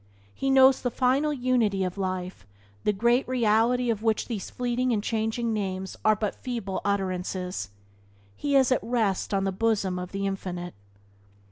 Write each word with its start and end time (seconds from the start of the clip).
He 0.33 0.49
knows 0.49 0.81
the 0.81 0.89
Final 0.89 1.31
Unity 1.31 1.83
of 1.83 1.95
Life, 1.95 2.47
the 2.85 2.91
Great 2.91 3.27
Reality 3.27 3.91
of 3.91 4.01
which 4.01 4.27
these 4.27 4.49
fleeting 4.49 4.91
and 4.91 5.03
changing 5.03 5.53
names 5.53 5.95
are 6.03 6.15
but 6.15 6.33
feeble 6.33 6.81
utterances. 6.83 7.69
He 8.35 8.55
is 8.55 8.71
at 8.71 8.79
rest 8.81 9.31
on 9.31 9.43
the 9.43 9.51
bosom 9.51 9.99
of 9.99 10.11
the 10.11 10.25
Infinite. 10.25 10.73